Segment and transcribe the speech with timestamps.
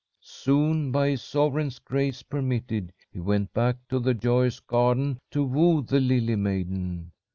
[0.23, 5.83] Soon, by his sovereign's grace permitted, he went back to the joyous garden to woo
[5.83, 7.11] the lily maiden.